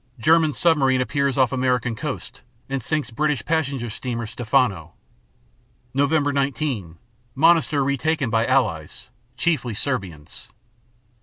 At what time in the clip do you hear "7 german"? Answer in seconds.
0.15-0.53